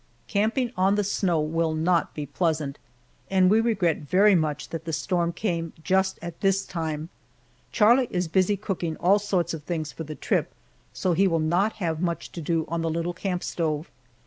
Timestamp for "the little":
12.81-13.13